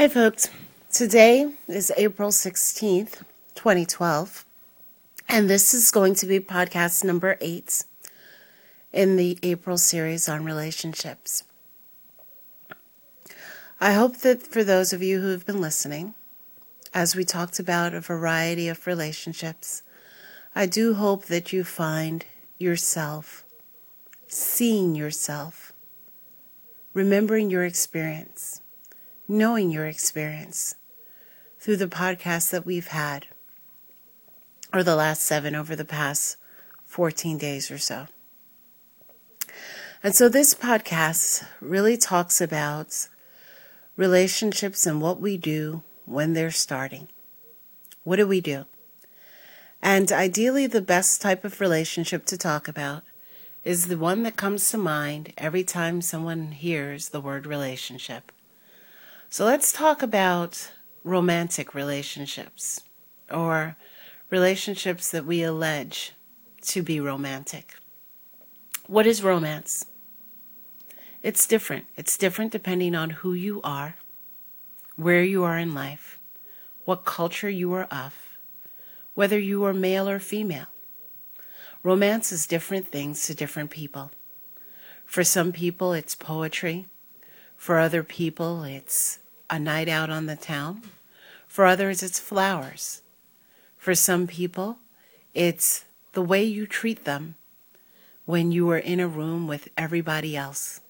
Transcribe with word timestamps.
Hi, 0.00 0.08
folks. 0.08 0.48
Today 0.90 1.52
is 1.68 1.92
April 1.94 2.30
16th, 2.30 3.22
2012, 3.54 4.46
and 5.28 5.50
this 5.50 5.74
is 5.74 5.90
going 5.90 6.14
to 6.14 6.26
be 6.26 6.40
podcast 6.40 7.04
number 7.04 7.36
eight 7.42 7.84
in 8.94 9.16
the 9.16 9.38
April 9.42 9.76
series 9.76 10.26
on 10.26 10.42
relationships. 10.42 11.44
I 13.78 13.92
hope 13.92 14.16
that 14.20 14.46
for 14.46 14.64
those 14.64 14.94
of 14.94 15.02
you 15.02 15.20
who 15.20 15.32
have 15.32 15.44
been 15.44 15.60
listening, 15.60 16.14
as 16.94 17.14
we 17.14 17.22
talked 17.22 17.58
about 17.58 17.92
a 17.92 18.00
variety 18.00 18.68
of 18.68 18.86
relationships, 18.86 19.82
I 20.54 20.64
do 20.64 20.94
hope 20.94 21.26
that 21.26 21.52
you 21.52 21.62
find 21.62 22.24
yourself 22.56 23.44
seeing 24.28 24.94
yourself, 24.94 25.74
remembering 26.94 27.50
your 27.50 27.66
experience 27.66 28.62
knowing 29.30 29.70
your 29.70 29.86
experience 29.86 30.74
through 31.60 31.76
the 31.76 31.86
podcasts 31.86 32.50
that 32.50 32.66
we've 32.66 32.88
had, 32.88 33.28
or 34.72 34.82
the 34.82 34.96
last 34.96 35.22
seven 35.22 35.54
over 35.54 35.76
the 35.76 35.84
past 35.84 36.36
14 36.84 37.38
days 37.38 37.70
or 37.70 37.78
so. 37.78 38.08
And 40.02 40.16
so 40.16 40.28
this 40.28 40.52
podcast 40.52 41.46
really 41.60 41.96
talks 41.96 42.40
about 42.40 43.06
relationships 43.96 44.84
and 44.84 45.00
what 45.00 45.20
we 45.20 45.36
do 45.36 45.84
when 46.06 46.32
they're 46.32 46.50
starting. 46.50 47.06
What 48.02 48.16
do 48.16 48.26
we 48.26 48.40
do? 48.40 48.64
And 49.80 50.10
ideally, 50.10 50.66
the 50.66 50.82
best 50.82 51.22
type 51.22 51.44
of 51.44 51.60
relationship 51.60 52.24
to 52.26 52.36
talk 52.36 52.66
about 52.66 53.04
is 53.62 53.86
the 53.86 53.96
one 53.96 54.24
that 54.24 54.34
comes 54.34 54.68
to 54.70 54.76
mind 54.76 55.32
every 55.38 55.62
time 55.62 56.02
someone 56.02 56.50
hears 56.50 57.10
the 57.10 57.20
word 57.20 57.46
relationship. 57.46 58.32
So 59.32 59.44
let's 59.44 59.70
talk 59.70 60.02
about 60.02 60.72
romantic 61.04 61.72
relationships 61.72 62.82
or 63.30 63.76
relationships 64.28 65.12
that 65.12 65.24
we 65.24 65.44
allege 65.44 66.14
to 66.62 66.82
be 66.82 66.98
romantic. 66.98 67.76
What 68.88 69.06
is 69.06 69.22
romance? 69.22 69.86
It's 71.22 71.46
different. 71.46 71.84
It's 71.96 72.18
different 72.18 72.50
depending 72.50 72.96
on 72.96 73.10
who 73.10 73.32
you 73.32 73.60
are, 73.62 73.94
where 74.96 75.22
you 75.22 75.44
are 75.44 75.58
in 75.58 75.74
life, 75.74 76.18
what 76.84 77.04
culture 77.04 77.48
you 77.48 77.72
are 77.72 77.84
of, 77.84 78.36
whether 79.14 79.38
you 79.38 79.62
are 79.64 79.72
male 79.72 80.08
or 80.08 80.18
female. 80.18 80.66
Romance 81.84 82.32
is 82.32 82.48
different 82.48 82.90
things 82.90 83.24
to 83.26 83.34
different 83.36 83.70
people. 83.70 84.10
For 85.06 85.22
some 85.22 85.52
people, 85.52 85.92
it's 85.92 86.16
poetry. 86.16 86.88
For 87.60 87.78
other 87.78 88.02
people, 88.02 88.64
it's 88.64 89.18
a 89.50 89.58
night 89.58 89.86
out 89.86 90.08
on 90.08 90.24
the 90.24 90.34
town. 90.34 90.80
For 91.46 91.66
others, 91.66 92.02
it's 92.02 92.18
flowers. 92.18 93.02
For 93.76 93.94
some 93.94 94.26
people, 94.26 94.78
it's 95.34 95.84
the 96.12 96.22
way 96.22 96.42
you 96.42 96.66
treat 96.66 97.04
them 97.04 97.34
when 98.24 98.50
you 98.50 98.70
are 98.70 98.78
in 98.78 98.98
a 98.98 99.06
room 99.06 99.46
with 99.46 99.68
everybody 99.76 100.34
else 100.34 100.80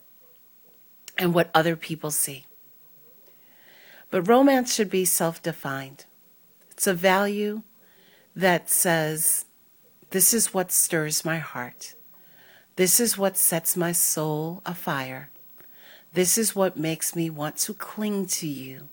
and 1.18 1.34
what 1.34 1.50
other 1.52 1.74
people 1.74 2.12
see. 2.12 2.46
But 4.12 4.28
romance 4.28 4.72
should 4.72 4.90
be 4.90 5.04
self 5.04 5.42
defined. 5.42 6.04
It's 6.70 6.86
a 6.86 6.94
value 6.94 7.62
that 8.36 8.70
says, 8.70 9.44
This 10.10 10.32
is 10.32 10.54
what 10.54 10.70
stirs 10.70 11.24
my 11.24 11.38
heart. 11.38 11.94
This 12.76 13.00
is 13.00 13.18
what 13.18 13.36
sets 13.36 13.76
my 13.76 13.90
soul 13.90 14.62
afire. 14.64 15.30
This 16.12 16.36
is 16.36 16.56
what 16.56 16.76
makes 16.76 17.14
me 17.14 17.30
want 17.30 17.56
to 17.58 17.74
cling 17.74 18.26
to 18.26 18.48
you 18.48 18.88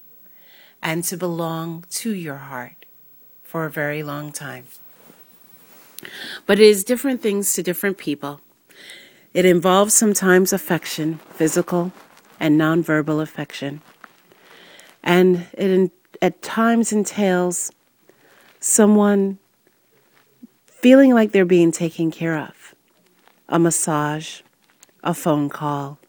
and 0.84 1.04
to 1.06 1.18
belong 1.18 1.86
to 1.90 2.12
your 2.12 2.38
heart 2.38 2.86
for 3.42 3.66
a 3.66 3.72
very 3.72 4.04
long 4.04 4.32
time. 4.32 4.66
But 6.45 6.60
it 6.60 6.67
is 6.67 6.83
different 6.83 7.23
things 7.23 7.54
to 7.54 7.64
different 7.64 7.98
people. 7.98 8.39
It 9.33 9.45
involves 9.45 9.95
sometimes 9.95 10.54
affection, 10.54 11.20
physical 11.32 11.92
and 12.39 12.60
nonverbal 12.60 13.22
affection. 13.22 13.82
And 15.04 15.48
it 15.54 15.92
at 16.22 16.42
times 16.42 16.92
entails 16.92 17.72
someone 18.60 19.39
feeling 20.66 21.14
like 21.14 21.32
they're 21.32 21.45
being 21.45 21.72
taken 21.72 22.11
care 22.11 22.38
of. 22.38 22.76
A 23.50 23.58
massage, 23.58 24.42
a 25.04 25.14
phone 25.14 25.50
call, 25.50 26.00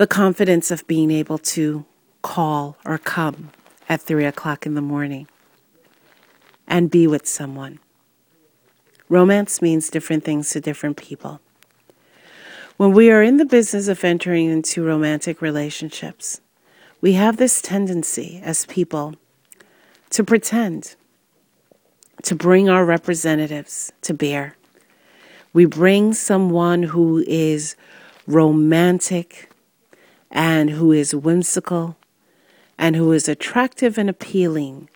the 0.00 0.06
confidence 0.06 0.70
of 0.70 0.86
being 0.86 1.10
able 1.10 1.36
to 1.36 1.84
call 2.22 2.74
or 2.86 2.96
come 2.96 3.50
at 3.86 4.00
three 4.00 4.24
o'clock 4.24 4.64
in 4.64 4.72
the 4.72 4.80
morning 4.80 5.28
and 6.66 6.90
be 6.90 7.06
with 7.06 7.26
someone. 7.26 7.78
Romance 9.10 9.60
means 9.60 9.90
different 9.90 10.24
things 10.24 10.48
to 10.48 10.58
different 10.58 10.96
people. 10.96 11.38
When 12.78 12.92
we 12.92 13.10
are 13.10 13.22
in 13.22 13.36
the 13.36 13.44
business 13.44 13.88
of 13.88 14.02
entering 14.02 14.48
into 14.48 14.82
romantic 14.82 15.42
relationships, 15.42 16.40
we 17.02 17.12
have 17.12 17.36
this 17.36 17.60
tendency 17.60 18.40
as 18.42 18.64
people 18.64 19.16
to 20.08 20.24
pretend, 20.24 20.96
to 22.22 22.34
bring 22.34 22.70
our 22.70 22.86
representatives 22.86 23.92
to 24.00 24.14
bear. 24.14 24.56
We 25.52 25.66
bring 25.66 26.14
someone 26.14 26.84
who 26.84 27.22
is 27.26 27.76
romantic, 28.26 29.49
and 30.30 30.70
who 30.70 30.92
is 30.92 31.14
whimsical 31.14 31.96
and 32.78 32.96
who 32.96 33.12
is 33.12 33.28
attractive 33.28 33.98
and 33.98 34.08
appealing 34.08 34.88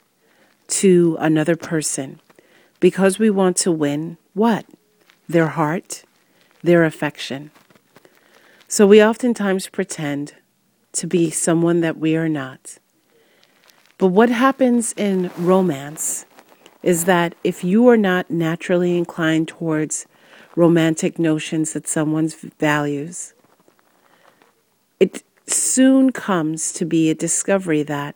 to 0.67 1.17
another 1.21 1.57
person 1.57 2.21
because 2.81 3.19
we 3.19 3.31
want 3.31 3.57
to 3.59 3.73
win 3.73 4.17
what? 4.33 4.67
Their 5.29 5.49
heart, 5.49 6.05
their 6.63 6.85
affection. 6.85 7.51
So 8.69 8.87
we 8.87 9.03
oftentimes 9.03 9.69
pretend 9.69 10.35
to 10.93 11.07
be 11.07 11.31
someone 11.31 11.81
that 11.81 11.99
we 11.99 12.17
are 12.17 12.29
not. 12.29 12.79
But 13.99 14.09
what 14.09 14.31
happens 14.31 14.93
in 14.97 15.31
romance 15.37 16.27
is 16.83 17.05
that 17.05 17.35
if 17.45 17.65
you 17.65 17.89
are 17.89 17.97
not 17.97 18.31
naturally 18.31 18.99
inclined 18.99 19.49
towards 19.49 20.07
romantic 20.57 21.19
notions 21.19 21.73
that 21.73 21.87
someone's 21.87 22.35
values, 22.35 23.34
soon 25.75 26.13
comes 26.13 26.71
to 26.71 26.85
be 26.85 27.11
a 27.11 27.17
discovery 27.17 27.83
that 27.83 28.15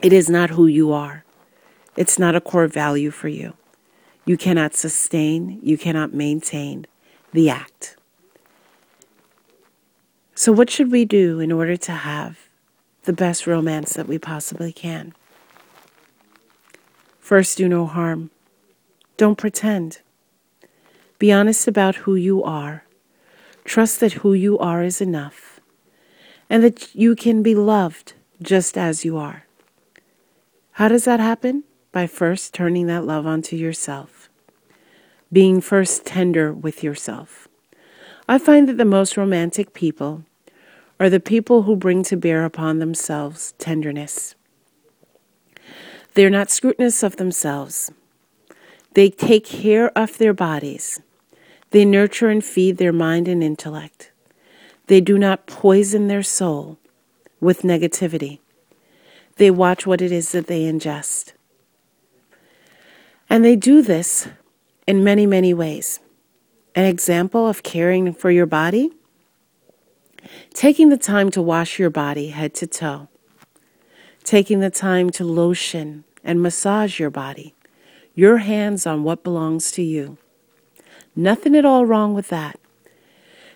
it 0.00 0.14
is 0.14 0.30
not 0.30 0.48
who 0.48 0.66
you 0.66 0.90
are. 0.90 1.22
It's 1.94 2.18
not 2.18 2.34
a 2.34 2.40
core 2.40 2.66
value 2.66 3.10
for 3.10 3.28
you. 3.28 3.52
You 4.24 4.38
cannot 4.38 4.74
sustain, 4.74 5.60
you 5.62 5.76
cannot 5.76 6.14
maintain 6.14 6.86
the 7.34 7.50
act. 7.50 7.98
So, 10.34 10.50
what 10.50 10.70
should 10.70 10.90
we 10.90 11.04
do 11.04 11.38
in 11.38 11.52
order 11.52 11.76
to 11.76 11.92
have 11.92 12.48
the 13.02 13.12
best 13.12 13.46
romance 13.46 13.92
that 13.92 14.08
we 14.08 14.18
possibly 14.18 14.72
can? 14.72 15.12
First, 17.20 17.58
do 17.58 17.68
no 17.68 17.84
harm. 17.84 18.30
Don't 19.18 19.36
pretend. 19.36 20.00
Be 21.18 21.30
honest 21.30 21.68
about 21.68 21.96
who 22.06 22.14
you 22.14 22.42
are. 22.42 22.84
Trust 23.64 24.00
that 24.00 24.14
who 24.24 24.32
you 24.32 24.58
are 24.58 24.82
is 24.82 25.02
enough 25.02 25.57
and 26.50 26.62
that 26.62 26.94
you 26.94 27.14
can 27.14 27.42
be 27.42 27.54
loved 27.54 28.14
just 28.42 28.78
as 28.78 29.04
you 29.04 29.16
are. 29.16 29.44
How 30.72 30.88
does 30.88 31.04
that 31.04 31.20
happen? 31.20 31.64
By 31.90 32.06
first 32.06 32.54
turning 32.54 32.86
that 32.86 33.04
love 33.04 33.26
onto 33.26 33.56
yourself, 33.56 34.28
being 35.32 35.60
first 35.60 36.04
tender 36.04 36.52
with 36.52 36.84
yourself. 36.84 37.48
I 38.28 38.38
find 38.38 38.68
that 38.68 38.76
the 38.76 38.84
most 38.84 39.16
romantic 39.16 39.72
people 39.72 40.24
are 41.00 41.08
the 41.08 41.20
people 41.20 41.62
who 41.62 41.76
bring 41.76 42.02
to 42.04 42.16
bear 42.16 42.44
upon 42.44 42.78
themselves 42.78 43.54
tenderness. 43.58 44.34
They're 46.14 46.30
not 46.30 46.50
scrutinous 46.50 47.02
of 47.02 47.16
themselves. 47.16 47.90
They 48.94 49.10
take 49.10 49.44
care 49.44 49.96
of 49.96 50.18
their 50.18 50.34
bodies. 50.34 51.00
They 51.70 51.84
nurture 51.84 52.28
and 52.28 52.44
feed 52.44 52.78
their 52.78 52.92
mind 52.92 53.28
and 53.28 53.42
intellect. 53.42 54.10
They 54.88 55.00
do 55.02 55.18
not 55.18 55.46
poison 55.46 56.08
their 56.08 56.22
soul 56.22 56.78
with 57.40 57.62
negativity. 57.62 58.40
They 59.36 59.50
watch 59.50 59.86
what 59.86 60.00
it 60.00 60.10
is 60.10 60.32
that 60.32 60.46
they 60.46 60.62
ingest. 60.62 61.32
And 63.30 63.44
they 63.44 63.54
do 63.54 63.82
this 63.82 64.28
in 64.86 65.04
many, 65.04 65.26
many 65.26 65.52
ways. 65.52 66.00
An 66.74 66.86
example 66.86 67.46
of 67.46 67.62
caring 67.62 68.14
for 68.14 68.30
your 68.30 68.46
body 68.46 68.90
taking 70.54 70.88
the 70.88 70.96
time 70.96 71.30
to 71.30 71.42
wash 71.42 71.78
your 71.78 71.90
body 71.90 72.28
head 72.28 72.54
to 72.54 72.66
toe, 72.66 73.08
taking 74.24 74.60
the 74.60 74.70
time 74.70 75.10
to 75.10 75.24
lotion 75.24 76.04
and 76.24 76.42
massage 76.42 76.98
your 76.98 77.10
body, 77.10 77.54
your 78.14 78.38
hands 78.38 78.86
on 78.86 79.04
what 79.04 79.22
belongs 79.22 79.70
to 79.72 79.82
you. 79.82 80.18
Nothing 81.14 81.54
at 81.54 81.64
all 81.64 81.84
wrong 81.84 82.14
with 82.14 82.28
that 82.28 82.58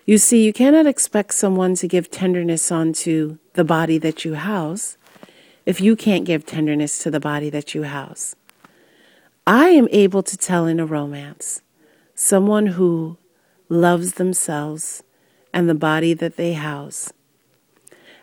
You 0.05 0.17
see, 0.17 0.43
you 0.43 0.51
cannot 0.51 0.85
expect 0.85 1.33
someone 1.33 1.75
to 1.75 1.87
give 1.87 2.11
tenderness 2.11 2.71
onto 2.71 3.37
the 3.53 3.63
body 3.63 3.97
that 3.99 4.25
you 4.25 4.35
house 4.35 4.97
if 5.65 5.79
you 5.79 5.95
can't 5.95 6.25
give 6.25 6.45
tenderness 6.45 6.99
to 7.03 7.11
the 7.11 7.21
body 7.21 7.49
that 7.49 7.73
you 7.73 7.83
house. 7.83 8.35
I 9.47 9.69
am 9.69 9.87
able 9.91 10.21
to 10.23 10.35
tell 10.35 10.65
in 10.65 10.81
a 10.81 10.85
romance 10.85 11.61
someone 12.15 12.67
who 12.67 13.17
loves 13.69 14.13
themselves 14.15 15.03
and 15.53 15.69
the 15.69 15.75
body 15.75 16.13
that 16.13 16.35
they 16.35 16.53
house. 16.53 17.13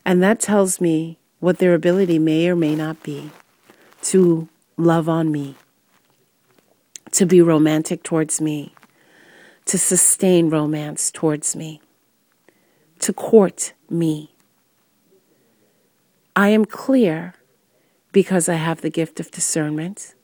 And 0.05 0.23
that 0.23 0.39
tells 0.39 0.83
me 0.83 1.19
what 1.39 1.59
their 1.59 1.73
ability 1.73 2.19
may 2.19 2.49
or 2.49 2.57
may 2.57 2.75
not 2.75 3.03
be 3.03 3.31
to 4.03 4.49
love 4.77 5.09
on 5.09 5.33
me, 5.33 5.55
to 7.13 7.25
be 7.25 7.41
romantic 7.41 8.03
towards 8.03 8.39
me, 8.41 8.75
to 9.71 9.79
sustain 9.79 10.51
romance 10.51 11.13
towards 11.13 11.55
me, 11.55 11.81
to 12.99 13.13
court 13.13 13.73
me. 13.89 14.35
I 16.35 16.49
am 16.49 16.65
clear 16.65 17.35
because 18.11 18.49
I 18.49 18.55
have 18.55 18.81
the 18.81 18.91
gift 18.91 19.21
of 19.21 19.31
discernment, 19.31 20.17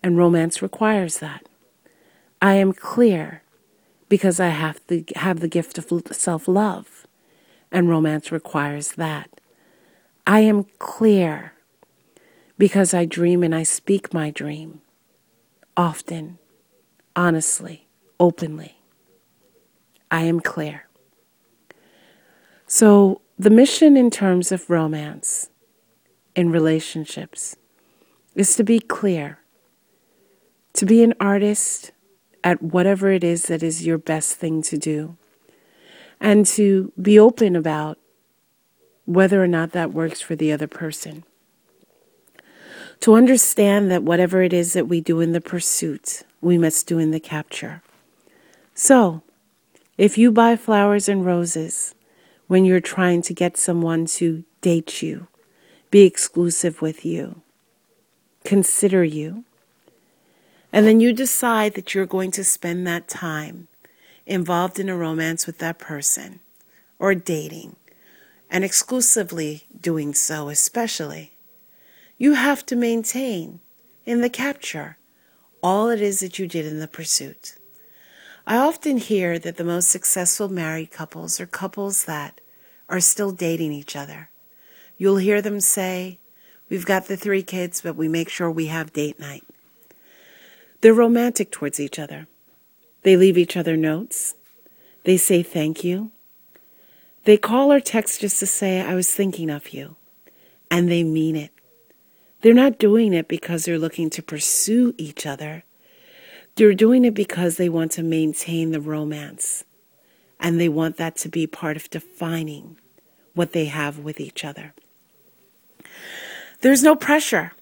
and 0.00 0.16
romance 0.16 0.62
requires 0.62 1.18
that. 1.18 1.48
I 2.40 2.54
am 2.54 2.72
clear 2.72 3.42
because 4.08 4.38
I 4.38 4.50
have 4.50 4.78
to 4.86 5.02
have 5.16 5.40
the 5.40 5.48
gift 5.48 5.76
of 5.76 5.90
self 6.12 6.46
love, 6.46 7.08
and 7.72 7.88
romance 7.88 8.30
requires 8.30 8.92
that. 8.92 9.28
I 10.24 10.38
am 10.38 10.66
clear 10.78 11.54
because 12.58 12.94
I 12.94 13.06
dream 13.06 13.42
and 13.42 13.56
I 13.56 13.64
speak 13.64 14.14
my 14.14 14.30
dream 14.30 14.82
often, 15.76 16.38
honestly, 17.16 17.88
openly. 18.22 18.76
I 20.08 20.22
am 20.22 20.38
clear. 20.38 20.86
So, 22.68 23.20
the 23.36 23.50
mission 23.50 23.96
in 23.96 24.10
terms 24.10 24.52
of 24.52 24.70
romance 24.70 25.50
in 26.36 26.52
relationships 26.52 27.56
is 28.36 28.54
to 28.54 28.62
be 28.62 28.78
clear, 28.78 29.40
to 30.74 30.86
be 30.86 31.02
an 31.02 31.14
artist 31.18 31.90
at 32.44 32.62
whatever 32.62 33.10
it 33.10 33.24
is 33.24 33.46
that 33.46 33.60
is 33.60 33.84
your 33.84 33.98
best 33.98 34.36
thing 34.36 34.62
to 34.62 34.78
do, 34.78 35.16
and 36.20 36.46
to 36.46 36.92
be 37.00 37.18
open 37.18 37.56
about 37.56 37.98
whether 39.04 39.42
or 39.42 39.48
not 39.48 39.72
that 39.72 39.92
works 39.92 40.20
for 40.20 40.36
the 40.36 40.52
other 40.52 40.68
person. 40.68 41.24
To 43.00 43.14
understand 43.14 43.90
that 43.90 44.04
whatever 44.04 44.42
it 44.42 44.52
is 44.52 44.74
that 44.74 44.86
we 44.86 45.00
do 45.00 45.20
in 45.20 45.32
the 45.32 45.40
pursuit, 45.40 46.22
we 46.40 46.56
must 46.56 46.86
do 46.86 47.00
in 47.00 47.10
the 47.10 47.18
capture. 47.18 47.82
So, 48.82 49.22
if 49.96 50.18
you 50.18 50.32
buy 50.32 50.56
flowers 50.56 51.08
and 51.08 51.24
roses 51.24 51.94
when 52.48 52.64
you're 52.64 52.80
trying 52.80 53.22
to 53.22 53.32
get 53.32 53.56
someone 53.56 54.06
to 54.06 54.42
date 54.60 55.00
you, 55.00 55.28
be 55.92 56.02
exclusive 56.02 56.82
with 56.82 57.04
you, 57.04 57.42
consider 58.44 59.04
you, 59.04 59.44
and 60.72 60.84
then 60.84 60.98
you 60.98 61.12
decide 61.12 61.74
that 61.74 61.94
you're 61.94 62.06
going 62.06 62.32
to 62.32 62.42
spend 62.42 62.84
that 62.84 63.06
time 63.06 63.68
involved 64.26 64.80
in 64.80 64.88
a 64.88 64.96
romance 64.96 65.46
with 65.46 65.58
that 65.58 65.78
person 65.78 66.40
or 66.98 67.14
dating, 67.14 67.76
and 68.50 68.64
exclusively 68.64 69.62
doing 69.80 70.12
so, 70.12 70.48
especially, 70.48 71.34
you 72.18 72.34
have 72.34 72.66
to 72.66 72.74
maintain 72.74 73.60
in 74.04 74.22
the 74.22 74.28
capture 74.28 74.98
all 75.62 75.88
it 75.88 76.02
is 76.02 76.18
that 76.18 76.40
you 76.40 76.48
did 76.48 76.66
in 76.66 76.80
the 76.80 76.88
pursuit. 76.88 77.54
I 78.46 78.56
often 78.56 78.96
hear 78.96 79.38
that 79.38 79.56
the 79.56 79.64
most 79.64 79.88
successful 79.88 80.48
married 80.48 80.90
couples 80.90 81.40
are 81.40 81.46
couples 81.46 82.04
that 82.04 82.40
are 82.88 83.00
still 83.00 83.30
dating 83.30 83.72
each 83.72 83.94
other. 83.94 84.30
You'll 84.98 85.16
hear 85.16 85.40
them 85.40 85.60
say, 85.60 86.18
We've 86.68 86.86
got 86.86 87.06
the 87.06 87.16
three 87.16 87.42
kids, 87.42 87.82
but 87.82 87.96
we 87.96 88.08
make 88.08 88.30
sure 88.30 88.50
we 88.50 88.66
have 88.66 88.94
date 88.94 89.20
night. 89.20 89.44
They're 90.80 90.94
romantic 90.94 91.52
towards 91.52 91.78
each 91.78 91.98
other. 91.98 92.26
They 93.02 93.16
leave 93.16 93.36
each 93.36 93.56
other 93.56 93.76
notes. 93.76 94.34
They 95.04 95.16
say 95.16 95.42
thank 95.42 95.84
you. 95.84 96.12
They 97.24 97.36
call 97.36 97.72
or 97.72 97.80
text 97.80 98.20
just 98.20 98.40
to 98.40 98.46
say, 98.46 98.80
I 98.80 98.94
was 98.94 99.14
thinking 99.14 99.50
of 99.50 99.74
you. 99.74 99.96
And 100.70 100.90
they 100.90 101.04
mean 101.04 101.36
it. 101.36 101.50
They're 102.40 102.54
not 102.54 102.78
doing 102.78 103.12
it 103.12 103.28
because 103.28 103.64
they're 103.64 103.78
looking 103.78 104.10
to 104.10 104.22
pursue 104.22 104.94
each 104.98 105.26
other. 105.26 105.64
They're 106.56 106.74
doing 106.74 107.04
it 107.04 107.14
because 107.14 107.56
they 107.56 107.68
want 107.68 107.92
to 107.92 108.02
maintain 108.02 108.72
the 108.72 108.80
romance. 108.80 109.64
And 110.38 110.60
they 110.60 110.68
want 110.68 110.96
that 110.96 111.16
to 111.18 111.28
be 111.28 111.46
part 111.46 111.76
of 111.76 111.88
defining 111.88 112.76
what 113.34 113.52
they 113.52 113.66
have 113.66 113.98
with 113.98 114.20
each 114.20 114.44
other. 114.44 114.74
There's 116.60 116.82
no 116.82 116.94
pressure. 116.94 117.52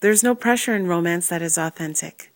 There's 0.00 0.22
no 0.22 0.34
pressure 0.34 0.74
in 0.74 0.86
romance 0.86 1.28
that 1.28 1.42
is 1.42 1.58
authentic. 1.58 2.30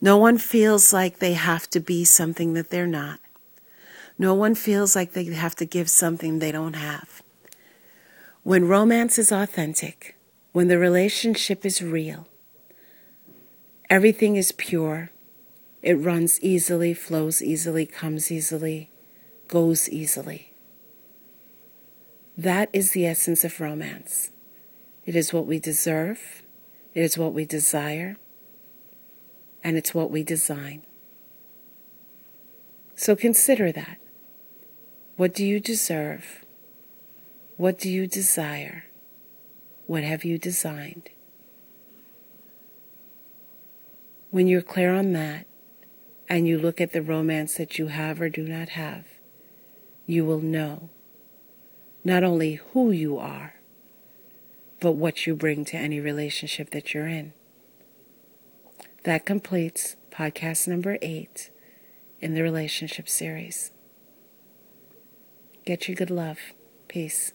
No 0.00 0.16
one 0.16 0.38
feels 0.38 0.92
like 0.92 1.18
they 1.18 1.34
have 1.34 1.68
to 1.70 1.80
be 1.80 2.04
something 2.04 2.54
that 2.54 2.70
they're 2.70 2.86
not. 2.86 3.20
No 4.18 4.34
one 4.34 4.54
feels 4.54 4.96
like 4.96 5.12
they 5.12 5.24
have 5.24 5.54
to 5.56 5.66
give 5.66 5.90
something 5.90 6.38
they 6.38 6.52
don't 6.52 6.74
have. 6.74 7.22
When 8.42 8.68
romance 8.68 9.18
is 9.18 9.30
authentic, 9.30 10.16
when 10.52 10.68
the 10.68 10.78
relationship 10.78 11.66
is 11.66 11.82
real, 11.82 12.26
everything 13.90 14.36
is 14.36 14.52
pure. 14.52 15.10
It 15.82 15.94
runs 15.94 16.40
easily, 16.40 16.94
flows 16.94 17.42
easily, 17.42 17.84
comes 17.84 18.30
easily, 18.30 18.90
goes 19.48 19.88
easily. 19.88 20.52
That 22.38 22.70
is 22.72 22.92
the 22.92 23.06
essence 23.06 23.44
of 23.44 23.60
romance. 23.60 24.30
It 25.04 25.16
is 25.16 25.32
what 25.32 25.46
we 25.46 25.58
deserve, 25.58 26.42
it 26.94 27.02
is 27.02 27.18
what 27.18 27.34
we 27.34 27.44
desire, 27.44 28.16
and 29.64 29.76
it's 29.76 29.94
what 29.94 30.10
we 30.10 30.22
design. 30.22 30.82
So 32.94 33.16
consider 33.16 33.72
that. 33.72 33.98
What 35.16 35.34
do 35.34 35.44
you 35.44 35.58
deserve? 35.58 36.44
What 37.56 37.78
do 37.78 37.90
you 37.90 38.06
desire? 38.06 38.84
What 39.86 40.04
have 40.04 40.24
you 40.24 40.38
designed? 40.38 41.10
When 44.30 44.46
you're 44.46 44.62
clear 44.62 44.94
on 44.94 45.12
that, 45.12 45.46
and 46.28 46.46
you 46.46 46.56
look 46.56 46.80
at 46.80 46.92
the 46.92 47.02
romance 47.02 47.54
that 47.56 47.76
you 47.76 47.88
have 47.88 48.20
or 48.20 48.28
do 48.28 48.46
not 48.46 48.70
have, 48.70 49.04
you 50.06 50.24
will 50.24 50.40
know 50.40 50.88
not 52.04 52.22
only 52.22 52.54
who 52.72 52.92
you 52.92 53.18
are, 53.18 53.54
but 54.78 54.92
what 54.92 55.26
you 55.26 55.34
bring 55.34 55.64
to 55.66 55.76
any 55.76 55.98
relationship 55.98 56.70
that 56.70 56.94
you're 56.94 57.08
in. 57.08 57.32
That 59.02 59.26
completes 59.26 59.96
podcast 60.12 60.68
number 60.68 60.96
eight 61.02 61.50
in 62.20 62.34
the 62.34 62.42
relationship 62.42 63.08
series. 63.08 63.72
Get 65.66 65.88
your 65.88 65.96
good 65.96 66.10
love. 66.10 66.38
Peace. 66.88 67.32